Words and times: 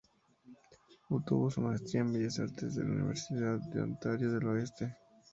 Obtuvo 1.11 1.51
su 1.51 1.61
maestría 1.61 2.01
en 2.01 2.11
Bellas 2.11 2.39
Artes 2.39 2.73
de 2.73 2.83
la 2.83 2.89
Universidad 2.89 3.59
de 3.59 3.83
Ontario 3.83 4.31
del 4.31 4.47
Oeste. 4.47 4.97